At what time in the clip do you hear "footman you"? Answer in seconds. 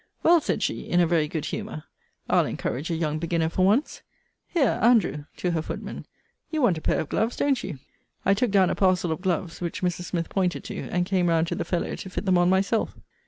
5.61-6.59